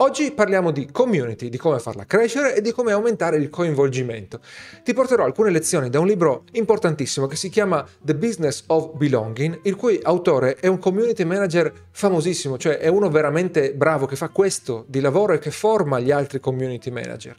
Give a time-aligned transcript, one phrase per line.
[0.00, 4.38] Oggi parliamo di community, di come farla crescere e di come aumentare il coinvolgimento.
[4.84, 9.58] Ti porterò alcune lezioni da un libro importantissimo che si chiama The Business of Belonging,
[9.64, 14.28] il cui autore è un community manager famosissimo, cioè è uno veramente bravo che fa
[14.28, 17.36] questo di lavoro e che forma gli altri community manager.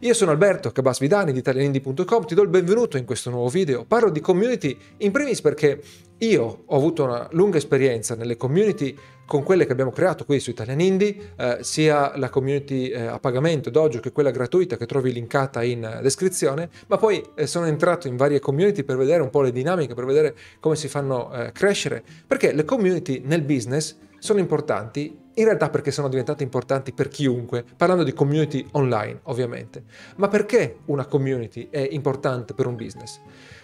[0.00, 3.84] Io sono Alberto Cabasvidani di italianindi.com, ti do il benvenuto in questo nuovo video.
[3.84, 5.80] Parlo di community in primis perché
[6.18, 8.98] io ho avuto una lunga esperienza nelle community
[9.32, 13.18] con quelle che abbiamo creato qui su Italian Indie, eh, sia la community eh, a
[13.18, 18.08] pagamento Dojo che quella gratuita che trovi linkata in descrizione, ma poi eh, sono entrato
[18.08, 21.50] in varie community per vedere un po' le dinamiche, per vedere come si fanno eh,
[21.50, 27.08] crescere, perché le community nel business sono importanti in realtà perché sono diventate importanti per
[27.08, 29.84] chiunque, parlando di community online ovviamente.
[30.16, 33.18] Ma perché una community è importante per un business?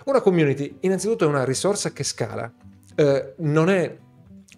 [0.07, 2.51] Una community innanzitutto è una risorsa che scala,
[2.95, 4.07] eh, non è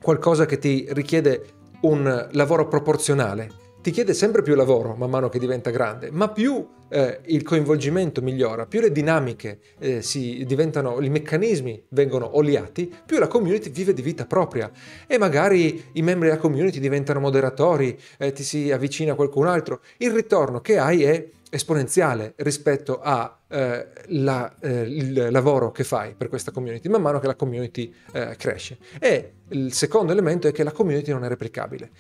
[0.03, 1.45] qualcosa che ti richiede
[1.83, 6.67] un lavoro proporzionale, ti chiede sempre più lavoro man mano che diventa grande, ma più
[6.91, 13.19] eh, il coinvolgimento migliora, più le dinamiche eh, si diventano, i meccanismi vengono oliati, più
[13.19, 14.71] la community vive di vita propria
[15.07, 19.81] e magari i membri della community diventano moderatori, eh, ti si avvicina qualcun altro.
[19.97, 26.89] Il ritorno che hai è esponenziale rispetto al eh, lavoro che fai per questa community,
[26.89, 28.79] man mano che la community eh, cresce.
[28.99, 31.91] E il secondo elemento è che la community non è replicabile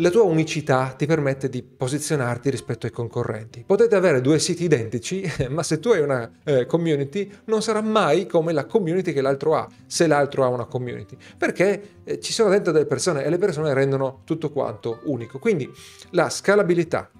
[0.00, 3.64] la tua unicità ti permette di posizionarti rispetto ai concorrenti.
[3.66, 8.26] Potete avere due siti identici, ma se tu hai una eh, community non sarà mai
[8.26, 12.50] come la community che l'altro ha, se l'altro ha una community, perché eh, ci sono
[12.50, 15.40] dentro delle persone e le persone rendono tutto quanto unico.
[15.40, 15.68] Quindi
[16.10, 17.10] la scalabilità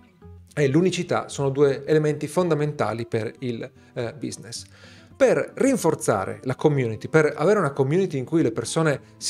[0.58, 4.64] e l'unicità sono due elementi fondamentali per il eh, business
[5.18, 8.40] per rinforzare la community, per avere una community cui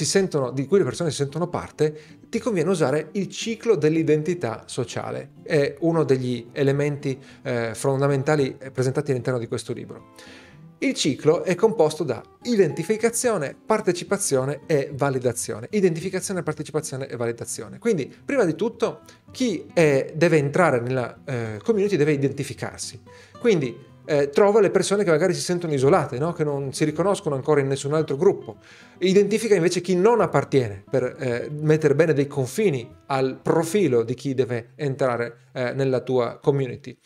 [0.05, 5.31] sentono, di cui le persone si sentono parte, ti conviene usare il ciclo dell'identità sociale.
[5.43, 10.11] È uno degli elementi eh, fondamentali presentati all'interno di questo libro.
[10.81, 15.67] Il ciclo è composto da identificazione, partecipazione e validazione.
[15.71, 17.81] Identificazione, partecipazione e validazione.
[17.81, 19.01] Quindi, prima di tutto,
[19.33, 23.01] chi è, deve entrare nella eh, community deve identificarsi.
[23.41, 26.33] Quindi, eh, trova le persone che magari si sentono isolate, no?
[26.33, 28.59] che non si riconoscono ancora in nessun altro gruppo.
[28.99, 34.33] Identifica invece chi non appartiene per eh, mettere bene dei confini al profilo di chi
[34.33, 36.97] deve entrare eh, nella tua community.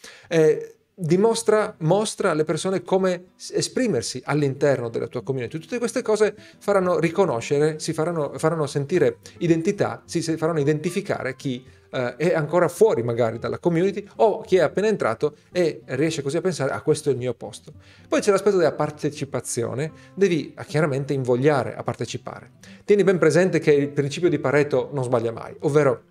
[0.95, 5.59] Eh, dimostra, mostra alle persone come esprimersi all'interno della tua community.
[5.59, 12.17] Tutte queste cose faranno riconoscere, si faranno, faranno sentire identità, si faranno identificare chi eh,
[12.17, 16.41] è ancora fuori magari dalla community o chi è appena entrato e riesce così a
[16.41, 17.73] pensare, ah questo è il mio posto.
[18.09, 22.53] Poi c'è l'aspetto della partecipazione, devi ah, chiaramente invogliare a partecipare.
[22.85, 26.11] Tieni ben presente che il principio di Pareto non sbaglia mai, ovvero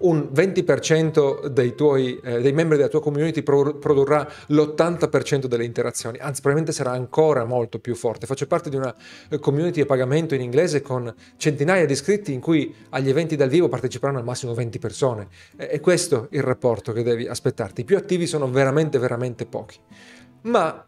[0.00, 6.18] un 20% dei, tuoi, eh, dei membri della tua community pro- produrrà l'80% delle interazioni,
[6.18, 8.26] anzi probabilmente sarà ancora molto più forte.
[8.26, 8.94] Faccio parte di una
[9.28, 13.48] eh, community a pagamento in inglese con centinaia di iscritti in cui agli eventi dal
[13.48, 15.28] vivo parteciperanno al massimo 20 persone.
[15.56, 17.82] È questo il rapporto che devi aspettarti.
[17.82, 19.78] I più attivi sono veramente, veramente pochi.
[20.42, 20.84] Ma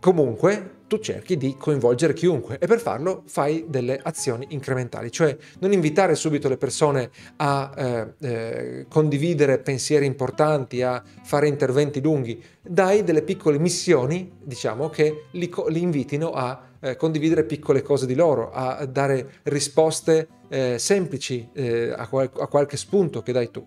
[0.00, 5.72] comunque tu cerchi di coinvolgere chiunque e per farlo fai delle azioni incrementali, cioè non
[5.72, 13.04] invitare subito le persone a eh, eh, condividere pensieri importanti, a fare interventi lunghi, dai
[13.04, 18.50] delle piccole missioni, diciamo, che li, li invitino a eh, condividere piccole cose di loro,
[18.50, 23.64] a dare risposte eh, semplici eh, a, qual- a qualche spunto che dai tu.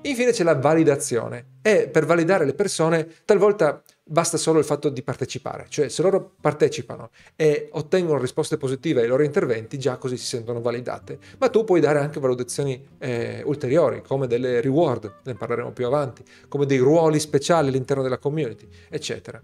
[0.00, 5.02] Infine c'è la validazione e per validare le persone talvolta basta solo il fatto di
[5.02, 10.26] partecipare, cioè se loro partecipano e ottengono risposte positive ai loro interventi, già così si
[10.26, 11.18] sentono validate.
[11.38, 16.22] Ma tu puoi dare anche valutazioni eh, ulteriori, come delle reward, ne parleremo più avanti,
[16.48, 19.42] come dei ruoli speciali all'interno della community, eccetera.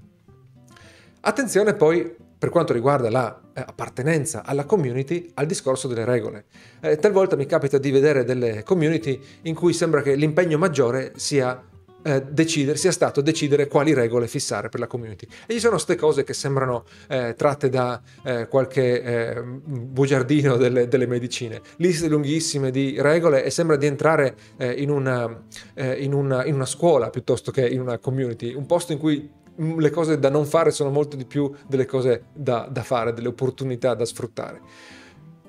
[1.24, 6.46] Attenzione poi per quanto riguarda l'appartenenza eh, alla community, al discorso delle regole.
[6.80, 11.70] Eh, talvolta mi capita di vedere delle community in cui sembra che l'impegno maggiore sia
[12.02, 15.26] eh, decidere, sia stato decidere quali regole fissare per la community.
[15.46, 20.88] E ci sono queste cose che sembrano eh, tratte da eh, qualche eh, bugiardino delle,
[20.88, 25.44] delle, medicine, liste lunghissime di regole e sembra di entrare eh, in una,
[25.74, 29.30] eh, in, una, in una scuola piuttosto che in una community, un posto in cui
[29.54, 33.28] le cose da non fare sono molto di più delle cose da, da fare, delle
[33.28, 34.60] opportunità da sfruttare.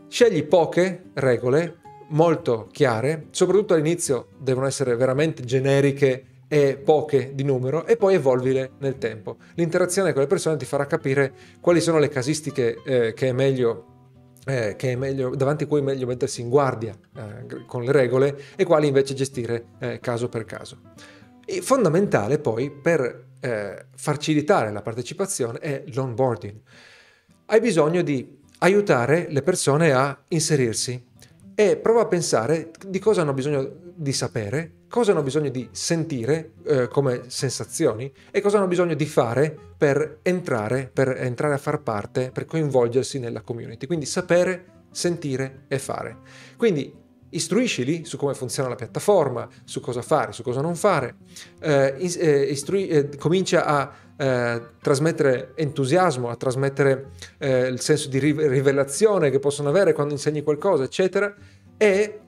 [0.08, 1.78] Scegli poche regole
[2.10, 8.74] molto chiare, soprattutto all'inizio devono essere veramente generiche e poche di numero e poi evolvile
[8.78, 9.38] nel tempo.
[9.56, 13.88] L'interazione con le persone ti farà capire quali sono le casistiche eh, che è meglio
[14.46, 17.92] eh, che è meglio, davanti a cui è meglio mettersi in guardia eh, con le
[17.92, 20.78] regole e quali invece gestire eh, caso per caso.
[21.44, 26.60] E fondamentale poi per eh, facilitare la partecipazione è l'onboarding.
[27.48, 31.04] Hai bisogno di aiutare le persone a inserirsi
[31.56, 36.52] e prova a pensare di cosa hanno bisogno di sapere, cosa hanno bisogno di sentire
[36.68, 41.82] eh, come sensazioni e cosa hanno bisogno di fare per entrare, per entrare a far
[41.82, 43.88] parte, per coinvolgersi nella community.
[43.88, 46.18] Quindi sapere, sentire e fare.
[46.58, 46.94] Quindi
[47.30, 51.16] istruiscili su come funziona la piattaforma, su cosa fare, su cosa non fare,
[51.60, 57.10] eh, eh, istrui, eh, comincia a eh, trasmettere entusiasmo, a trasmettere
[57.40, 61.34] eh, il senso di rivelazione che possono avere quando insegni qualcosa, eccetera,
[61.78, 62.20] e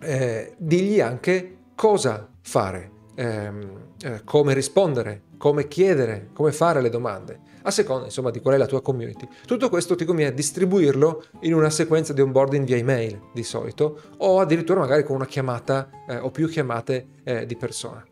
[0.00, 7.70] eh, digli anche cosa fare, ehm, come rispondere, come chiedere, come fare le domande a
[7.70, 9.26] seconda insomma di qual è la tua community.
[9.46, 14.40] Tutto questo ti conviene distribuirlo in una sequenza di onboarding via email di solito o
[14.40, 18.04] addirittura magari con una chiamata eh, o più chiamate eh, di persona.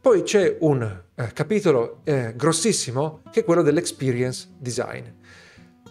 [0.00, 0.82] Poi c'è un
[1.14, 5.04] eh, capitolo eh, grossissimo che è quello dell'experience design.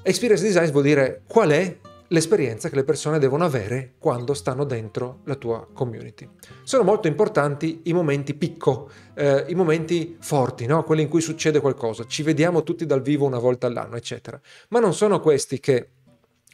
[0.04, 1.78] Experience design vuol dire qual è
[2.12, 6.28] l'esperienza che le persone devono avere quando stanno dentro la tua community.
[6.64, 10.84] Sono molto importanti i momenti picco, eh, i momenti forti, no?
[10.84, 14.40] quelli in cui succede qualcosa, ci vediamo tutti dal vivo una volta all'anno, eccetera.
[14.70, 15.90] Ma non sono questi che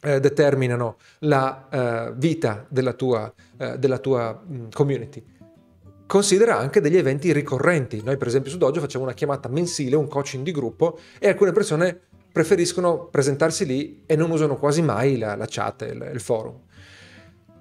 [0.00, 5.24] eh, determinano la eh, vita della tua, eh, della tua mm, community.
[6.06, 8.00] Considera anche degli eventi ricorrenti.
[8.02, 11.52] Noi, per esempio, su Dojo facciamo una chiamata mensile, un coaching di gruppo, e alcune
[11.52, 16.60] persone preferiscono presentarsi lì e non usano quasi mai la, la chat, il, il forum.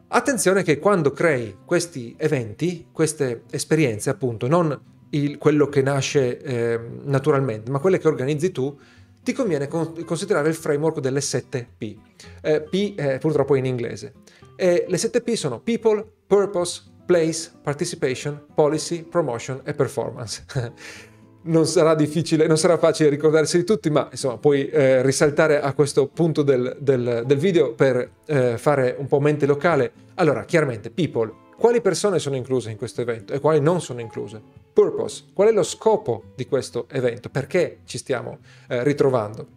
[0.09, 4.79] Attenzione che quando crei questi eventi, queste esperienze, appunto, non
[5.09, 8.77] il, quello che nasce eh, naturalmente, ma quelle che organizzi tu,
[9.21, 11.97] ti conviene con, considerare il framework delle 7 P.
[12.41, 14.13] Eh, P è purtroppo in inglese.
[14.55, 20.45] E le 7 P sono People, Purpose, Place, Participation, Policy, Promotion e Performance.
[21.47, 25.73] non sarà difficile, non sarà facile ricordarsi di tutti, ma insomma puoi eh, risaltare a
[25.73, 29.91] questo punto del, del, del video per eh, fare un po' mente locale.
[30.15, 34.39] Allora, chiaramente, people, quali persone sono incluse in questo evento e quali non sono incluse?
[34.71, 37.29] Purpose, qual è lo scopo di questo evento?
[37.29, 39.47] Perché ci stiamo eh, ritrovando?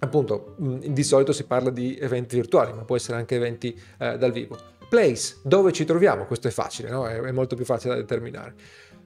[0.00, 4.16] Appunto, mh, di solito si parla di eventi virtuali, ma può essere anche eventi eh,
[4.16, 4.56] dal vivo.
[4.88, 6.24] Place, dove ci troviamo?
[6.24, 7.06] Questo è facile, no?
[7.06, 8.54] è, è molto più facile da determinare.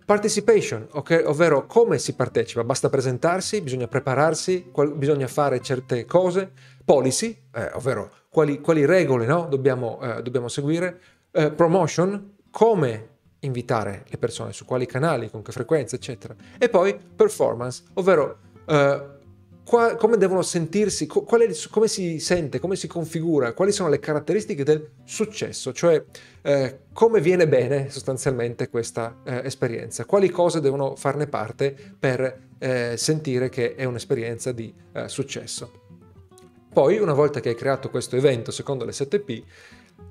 [0.08, 1.22] Participation, okay?
[1.22, 6.50] ovvero come si partecipa, basta presentarsi, bisogna prepararsi, qual- bisogna fare certe cose.
[6.82, 9.46] Policy, eh, ovvero quali, quali regole no?
[9.50, 10.98] dobbiamo, eh, dobbiamo, seguire.
[11.30, 13.08] Eh, promotion, come
[13.40, 16.34] invitare le persone, su quali canali, con che frequenza, eccetera.
[16.56, 19.17] E poi performance, ovvero eh,
[19.68, 24.64] qua, come devono sentirsi, è, come si sente, come si configura, quali sono le caratteristiche
[24.64, 26.02] del successo, cioè
[26.40, 32.94] eh, come viene bene sostanzialmente questa eh, esperienza, quali cose devono farne parte per eh,
[32.96, 35.70] sentire che è un'esperienza di eh, successo.
[36.72, 39.42] Poi, una volta che hai creato questo evento secondo le 7P,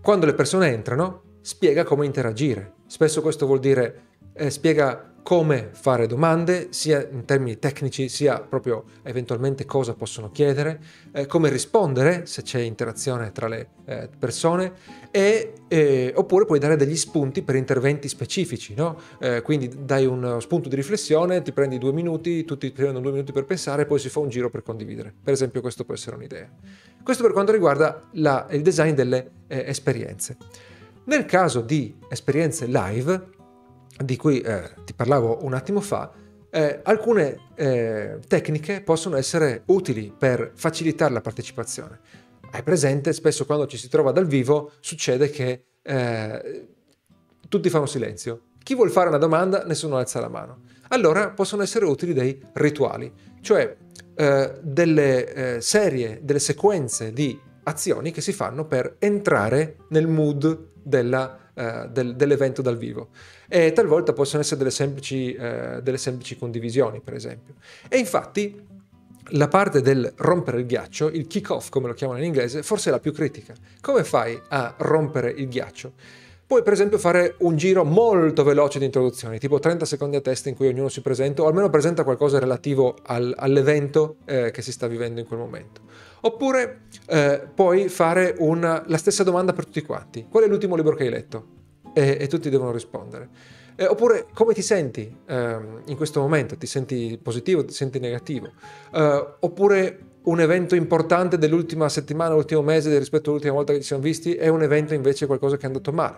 [0.03, 2.73] quando le persone entrano, spiega come interagire.
[2.85, 4.06] Spesso questo vuol dire
[4.37, 10.79] eh, spiega come fare domande, sia in termini tecnici, sia proprio eventualmente cosa possono chiedere,
[11.11, 14.71] eh, come rispondere se c'è interazione tra le eh, persone,
[15.11, 18.97] e, eh, oppure puoi dare degli spunti per interventi specifici, no?
[19.19, 23.33] Eh, quindi dai uno spunto di riflessione, ti prendi due minuti, tutti prendono due minuti
[23.33, 25.13] per pensare, poi si fa un giro per condividere.
[25.21, 26.49] Per esempio questo può essere un'idea.
[27.03, 30.37] Questo per quanto riguarda la, il design delle eh, esperienze.
[31.03, 33.35] Nel caso di esperienze live,
[34.03, 36.11] di cui eh, ti parlavo un attimo fa,
[36.49, 41.99] eh, alcune eh, tecniche possono essere utili per facilitare la partecipazione.
[42.51, 46.67] Hai presente, spesso quando ci si trova dal vivo succede che eh,
[47.49, 48.41] tutti fanno silenzio.
[48.63, 50.61] Chi vuole fare una domanda, nessuno alza la mano.
[50.89, 53.11] Allora possono essere utili dei rituali,
[53.41, 53.75] cioè
[54.15, 60.71] eh, delle eh, serie, delle sequenze di azioni che si fanno per entrare nel mood
[60.81, 63.09] della del, dell'evento dal vivo.
[63.47, 67.55] E talvolta possono essere delle semplici, eh, delle semplici condivisioni, per esempio.
[67.87, 68.65] E infatti
[69.31, 72.91] la parte del rompere il ghiaccio, il kick-off come lo chiamano in inglese, forse è
[72.91, 73.53] la più critica.
[73.81, 75.93] Come fai a rompere il ghiaccio?
[76.47, 80.47] Puoi per esempio fare un giro molto veloce di introduzioni, tipo 30 secondi a testa
[80.47, 84.71] in cui ognuno si presenta o almeno presenta qualcosa relativo al, all'evento eh, che si
[84.71, 85.81] sta vivendo in quel momento.
[86.21, 90.25] Oppure eh, puoi fare una, la stessa domanda per tutti quanti.
[90.29, 91.56] Qual è l'ultimo libro che hai letto?
[91.97, 93.27] E, e tutti devono rispondere.
[93.75, 96.55] Eh, oppure come ti senti ehm, in questo momento?
[96.55, 98.51] Ti senti positivo, ti senti negativo?
[98.93, 104.03] Eh, oppure un evento importante dell'ultima settimana, l'ultimo mese rispetto all'ultima volta che ci siamo
[104.03, 106.17] visti e un evento invece qualcosa che è andato male.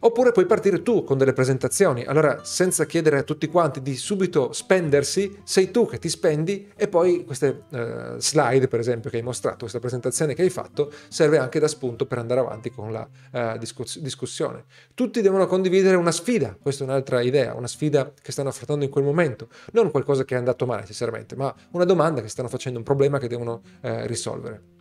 [0.00, 2.04] Oppure puoi partire tu con delle presentazioni.
[2.04, 6.86] Allora, senza chiedere a tutti quanti di subito spendersi, sei tu che ti spendi e
[6.86, 11.38] poi queste uh, slide, per esempio, che hai mostrato, questa presentazione che hai fatto, serve
[11.38, 14.64] anche da spunto per andare avanti con la uh, discuss- discussione.
[14.94, 18.90] Tutti devono condividere una sfida, questa è un'altra idea, una sfida che stanno affrontando in
[18.92, 22.78] quel momento, non qualcosa che è andato male necessariamente, ma una domanda che stanno facendo,
[22.78, 24.76] un problema che devono uh, risolvere.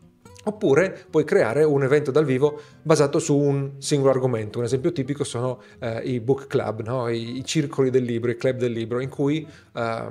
[0.48, 4.60] Oppure puoi creare un evento dal vivo basato su un singolo argomento.
[4.60, 7.10] Un esempio tipico sono eh, i book club, no?
[7.10, 10.04] I, I, circoli del libro, i club del libro, in cui eh,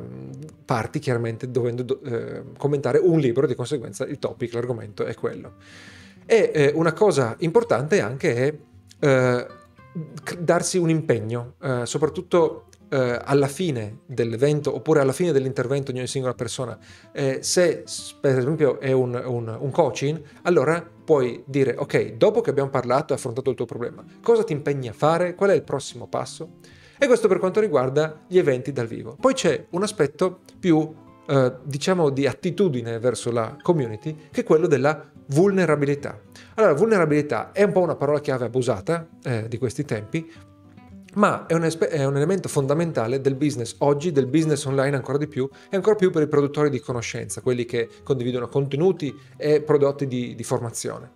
[0.64, 5.54] parti chiaramente dovendo do, eh, commentare un libro, di conseguenza il topic, l'argomento è quello.
[6.26, 8.54] E eh, una cosa importante anche è
[8.98, 9.46] eh,
[10.38, 16.06] darsi un impegno, eh, soprattutto eh, alla fine dell'evento oppure alla fine dell'intervento di ogni
[16.06, 16.78] singola persona,
[17.12, 17.84] eh, se
[18.20, 23.12] per esempio è un, un, un, coaching, allora puoi dire ok, dopo che abbiamo parlato
[23.12, 25.34] e affrontato il tuo problema, cosa ti impegni a fare?
[25.34, 26.58] Qual è il prossimo passo?
[26.98, 29.16] E questo per quanto riguarda gli eventi dal vivo.
[29.20, 30.94] Poi c'è un aspetto più,
[31.28, 36.20] eh, diciamo, di attitudine verso la community, che è quello della vulnerabilità.
[36.54, 40.30] Allora, vulnerabilità è un po' una parola chiave abusata eh, di questi tempi,
[41.16, 45.18] ma è un, espe- è un, elemento fondamentale del business oggi, del business online ancora
[45.18, 49.60] di più, e ancora più per i produttori di conoscenza, quelli che condividono contenuti e
[49.62, 51.12] prodotti di, di formazione.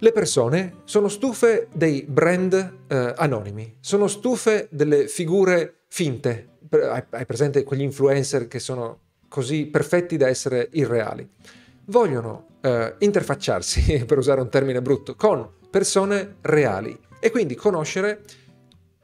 [0.00, 2.54] Le persone sono stufe dei brand
[2.86, 6.58] eh, anonimi, sono stufe delle figure finte.
[6.70, 11.28] Hai presente quegli influencer che sono così perfetti da essere irreali?
[11.86, 18.22] Vogliono eh, interfacciarsi, per usare un termine brutto, con persone reali e quindi conoscere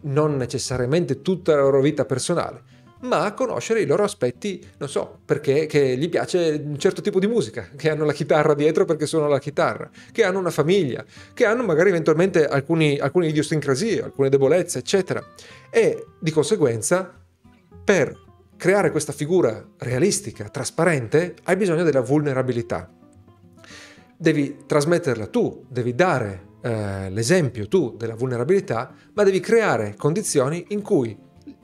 [0.04, 2.62] non necessariamente tutta la loro vita personale,
[3.00, 7.68] ma conoscere i loro aspetti, non so, perché gli piace un certo tipo di musica,
[7.76, 11.62] che hanno la chitarra dietro perché suonano la chitarra, che hanno una famiglia, che hanno
[11.64, 15.22] magari eventualmente alcuni, alcune idiosincrasie, alcune debolezze, eccetera.
[15.70, 17.12] E di conseguenza,
[17.84, 18.22] per
[18.56, 22.90] creare questa figura realistica, trasparente, hai bisogno della vulnerabilità.
[24.16, 30.80] Devi trasmetterla tu, devi dare eh, l'esempio tu della vulnerabilità, ma devi creare condizioni in
[30.80, 31.14] cui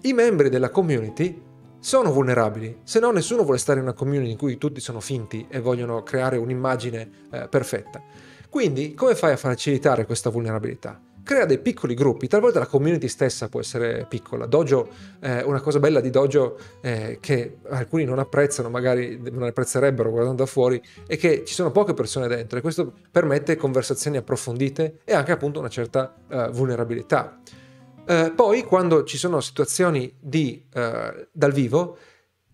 [0.02, 1.40] i membri della community
[1.78, 5.46] sono vulnerabili, se no nessuno vuole stare in una community in cui tutti sono finti
[5.48, 8.02] e vogliono creare un'immagine eh, perfetta.
[8.50, 11.00] Quindi come fai a facilitare questa vulnerabilità?
[11.22, 14.46] Crea dei piccoli gruppi, talvolta la community stessa può essere piccola.
[14.46, 14.88] Dojo,
[15.20, 20.42] eh, una cosa bella di Dojo eh, che alcuni non apprezzano, magari non apprezzerebbero guardando
[20.42, 25.14] da fuori, è che ci sono poche persone dentro e questo permette conversazioni approfondite e
[25.14, 27.38] anche appunto una certa uh, vulnerabilità.
[28.06, 31.96] Uh, poi quando ci sono situazioni di, uh, dal vivo,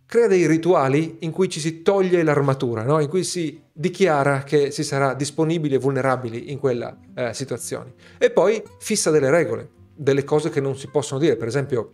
[0.06, 3.00] crea dei rituali in cui ci si toglie l'armatura, no?
[3.00, 7.94] in cui si dichiara che si sarà disponibili e vulnerabili in quella eh, situazione.
[8.18, 11.92] E poi fissa delle regole, delle cose che non si possono dire, per esempio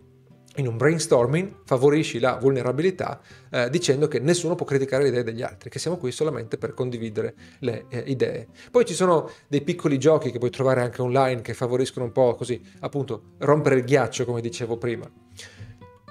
[0.57, 5.41] in un brainstorming favorisci la vulnerabilità eh, dicendo che nessuno può criticare le idee degli
[5.41, 8.47] altri, che siamo qui solamente per condividere le eh, idee.
[8.69, 12.35] Poi ci sono dei piccoli giochi che puoi trovare anche online che favoriscono un po'
[12.35, 15.09] così, appunto, rompere il ghiaccio, come dicevo prima.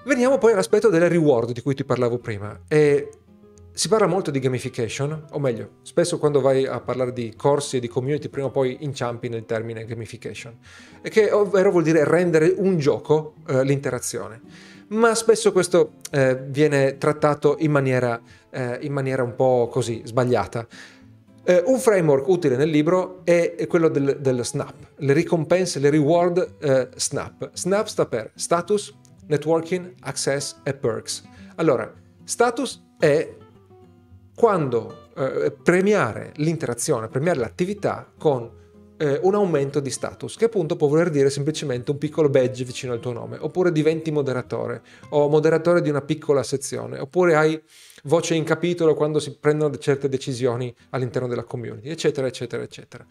[0.05, 2.63] Veniamo poi all'aspetto delle reward di cui ti parlavo prima.
[2.67, 3.09] E
[3.73, 7.81] si parla molto di gamification, o meglio, spesso quando vai a parlare di corsi e
[7.81, 10.59] di community, prima o poi inciampi nel termine gamification,
[11.03, 14.41] che ovvero vuol dire rendere un gioco eh, l'interazione.
[14.89, 20.67] Ma spesso questo eh, viene trattato in maniera, eh, in maniera, un po' così, sbagliata.
[21.45, 26.57] Eh, un framework utile nel libro è, quello del, del, SNAP, le ricompense, le reward
[26.61, 27.51] eh, SNAP.
[27.55, 28.95] SNAP sta per status,
[29.27, 31.23] networking, access e perks.
[31.57, 31.93] Allora,
[32.25, 33.37] status è
[34.35, 38.61] quando eh, premiare l'interazione, premiare l'attività con
[38.97, 42.93] eh, un aumento di status, che appunto può voler dire semplicemente un piccolo badge vicino
[42.93, 47.61] al tuo nome, oppure diventi moderatore o moderatore di una piccola sezione, oppure hai
[48.05, 53.05] voce in capitolo quando si prendono certe decisioni all'interno della community, eccetera, eccetera, eccetera.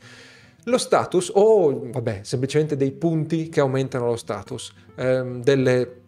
[0.65, 6.00] Lo status o, vabbè, semplicemente dei punti che aumentano lo status, ehm, delle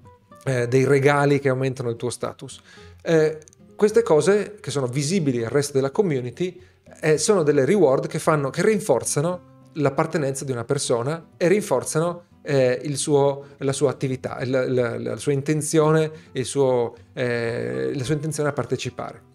[0.45, 2.61] eh, dei regali che aumentano il tuo status.
[3.01, 3.39] Eh,
[3.75, 6.59] queste cose che sono visibili al resto della community
[7.01, 12.81] eh, sono delle reward che, fanno, che rinforzano l'appartenenza di una persona e rinforzano eh,
[12.95, 18.53] suo, la sua attività, la, la, la sua intenzione, suo, eh, la sua intenzione a
[18.53, 19.31] partecipare.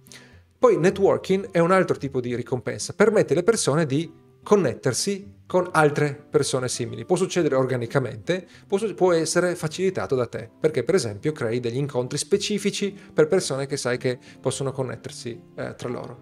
[0.58, 4.10] Poi networking è un altro tipo di ricompensa, permette alle persone di
[4.48, 7.04] connettersi con altre persone simili.
[7.04, 12.16] Può succedere organicamente, può, può, essere facilitato da te, perché per esempio crei degli incontri
[12.16, 16.20] specifici per persone che sai che possono connettersi eh, tra loro.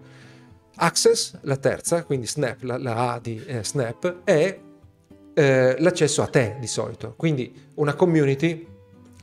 [0.75, 4.59] Access, la terza, quindi Snap, la, la A di eh, Snap, è
[5.33, 7.13] eh, l'accesso a te di solito.
[7.15, 8.67] Quindi una community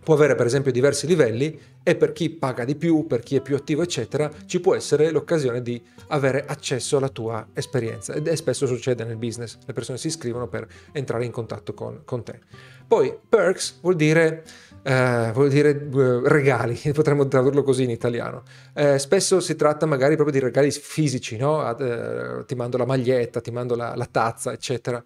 [0.03, 3.41] può avere per esempio diversi livelli e per chi paga di più, per chi è
[3.43, 8.15] più attivo, eccetera, ci può essere l'occasione di avere accesso alla tua esperienza.
[8.15, 12.01] Ed è spesso succede nel business, le persone si iscrivono per entrare in contatto con,
[12.05, 12.41] con te.
[12.87, 14.45] Poi perks vuol dire,
[14.83, 18.43] eh, vuol dire eh, regali, potremmo tradurlo così in italiano.
[18.73, 21.77] Eh, spesso si tratta magari proprio di regali fisici, no?
[21.77, 25.03] Eh, ti mando la maglietta, ti mando la, la tazza, eccetera.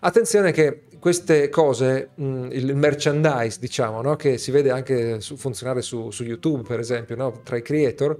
[0.00, 4.16] Attenzione che queste cose, il merchandise, diciamo, no?
[4.16, 7.40] che si vede anche funzionare su, su, YouTube, per esempio, no?
[7.42, 8.16] tra i creator,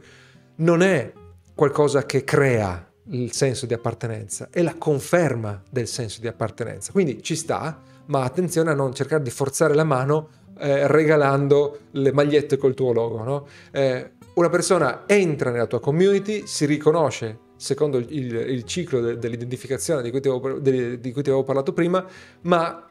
[0.57, 1.13] non è
[1.55, 6.93] qualcosa che crea il senso di appartenenza, è la conferma del senso di appartenenza.
[6.93, 12.13] Quindi ci sta, ma attenzione a non cercare di forzare la mano eh, regalando le
[12.13, 13.23] magliette col tuo logo.
[13.23, 13.47] No?
[13.71, 20.01] Eh, una persona entra nella tua community, si riconosce secondo il, il ciclo de, dell'identificazione
[20.01, 22.05] di cui, avevo, de, di cui, ti avevo, parlato prima,
[22.43, 22.89] ma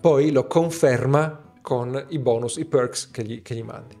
[0.00, 3.96] poi lo conferma con i bonus, i perks che gli, che gli mandi.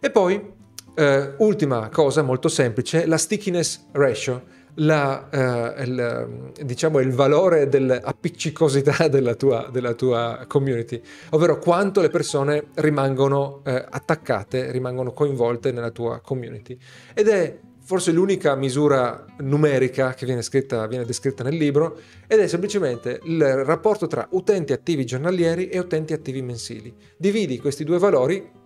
[0.00, 0.52] E poi,
[0.94, 4.54] eh, ultima cosa molto semplice, la stickiness ratio.
[4.78, 11.00] La, eh, il, diciamo il valore dell'appiccicosità della tua, della tua, community,
[11.30, 16.78] ovvero quanto le persone rimangono eh, attaccate, rimangono coinvolte nella tua community.
[17.14, 22.48] Ed è forse l'unica misura numerica che viene, scritta, viene, descritta nel libro ed è
[22.48, 26.92] semplicemente il rapporto tra utenti attivi giornalieri e utenti attivi mensili.
[27.16, 28.64] Dividi questi due valori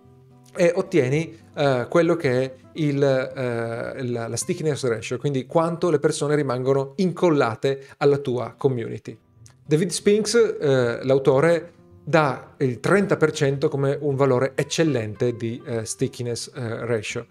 [0.55, 5.99] e ottieni uh, quello che è il, uh, la, la stickiness ratio, quindi quanto le
[5.99, 9.15] persone rimangono incollate alla tua community.
[9.63, 11.73] David Spinks, uh, l'autore,
[12.03, 17.27] dà il 30% come un valore eccellente di stickiness ratio.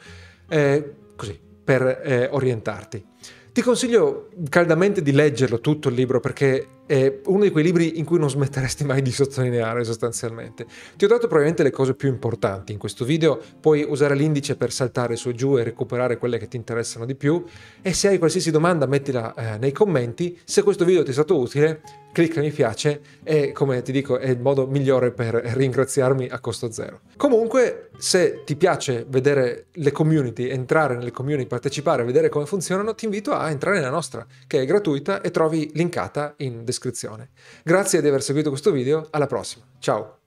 [1.16, 3.04] così, per eh, orientarti.
[3.52, 8.04] Ti consiglio caldamente di leggerlo tutto il libro perché è uno di quei libri in
[8.04, 10.66] cui non smetteresti mai di sottolineare sostanzialmente.
[10.97, 14.73] Ti ho dato probabilmente le cose più importanti in questo video, puoi usare l'indice per
[14.73, 17.45] saltare su e giù e recuperare quelle che ti interessano di più
[17.80, 20.36] e se hai qualsiasi domanda mettila eh, nei commenti.
[20.43, 21.80] Se questo video ti è stato utile
[22.12, 26.71] clicca mi piace e come ti dico è il modo migliore per ringraziarmi a costo
[26.71, 27.00] zero.
[27.17, 33.04] Comunque se ti piace vedere le community, entrare nelle community, partecipare, vedere come funzionano, ti
[33.04, 37.30] invito a entrare nella nostra che è gratuita e trovi linkata in descrizione.
[37.62, 40.20] Grazie di aver seguito questo video, alla prossima, ciao!